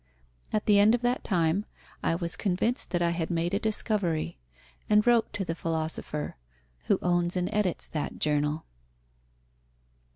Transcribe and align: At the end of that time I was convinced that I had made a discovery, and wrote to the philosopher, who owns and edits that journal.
At 0.51 0.65
the 0.65 0.79
end 0.79 0.95
of 0.95 1.01
that 1.01 1.23
time 1.23 1.63
I 2.01 2.15
was 2.15 2.35
convinced 2.35 2.89
that 2.89 3.03
I 3.03 3.11
had 3.11 3.29
made 3.29 3.53
a 3.53 3.59
discovery, 3.59 4.39
and 4.89 5.05
wrote 5.05 5.31
to 5.33 5.45
the 5.45 5.53
philosopher, 5.53 6.37
who 6.85 6.97
owns 7.03 7.35
and 7.35 7.53
edits 7.53 7.87
that 7.89 8.17
journal. 8.17 8.65